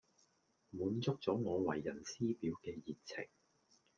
[0.71, 3.27] 滿足咗我為人師表嘅熱情